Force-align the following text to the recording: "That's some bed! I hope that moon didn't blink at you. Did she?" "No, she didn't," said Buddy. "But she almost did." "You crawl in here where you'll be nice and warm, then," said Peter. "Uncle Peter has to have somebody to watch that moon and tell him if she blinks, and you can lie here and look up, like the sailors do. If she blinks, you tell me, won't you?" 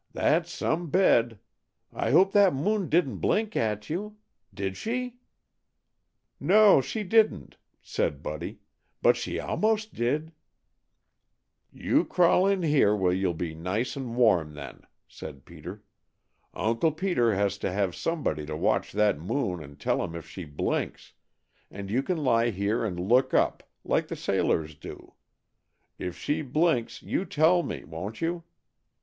"That's 0.13 0.51
some 0.51 0.89
bed! 0.89 1.37
I 1.93 2.09
hope 2.09 2.31
that 2.31 2.55
moon 2.55 2.89
didn't 2.89 3.17
blink 3.19 3.55
at 3.55 3.87
you. 3.87 4.17
Did 4.51 4.75
she?" 4.75 5.17
"No, 6.39 6.81
she 6.81 7.03
didn't," 7.03 7.57
said 7.83 8.23
Buddy. 8.23 8.61
"But 9.03 9.15
she 9.15 9.37
almost 9.39 9.93
did." 9.93 10.31
"You 11.71 12.03
crawl 12.03 12.47
in 12.47 12.63
here 12.63 12.95
where 12.95 13.13
you'll 13.13 13.35
be 13.35 13.53
nice 13.53 13.95
and 13.95 14.15
warm, 14.15 14.55
then," 14.55 14.87
said 15.07 15.45
Peter. 15.45 15.83
"Uncle 16.51 16.93
Peter 16.93 17.35
has 17.35 17.59
to 17.59 17.71
have 17.71 17.93
somebody 17.95 18.43
to 18.47 18.57
watch 18.57 18.91
that 18.93 19.19
moon 19.19 19.61
and 19.63 19.79
tell 19.79 20.03
him 20.03 20.15
if 20.15 20.27
she 20.27 20.45
blinks, 20.45 21.13
and 21.69 21.91
you 21.91 22.01
can 22.01 22.17
lie 22.17 22.49
here 22.49 22.83
and 22.83 22.99
look 22.99 23.35
up, 23.35 23.61
like 23.83 24.07
the 24.07 24.15
sailors 24.15 24.73
do. 24.73 25.13
If 25.99 26.17
she 26.17 26.41
blinks, 26.41 27.03
you 27.03 27.23
tell 27.23 27.61
me, 27.61 27.83
won't 27.83 28.19
you?" 28.19 28.43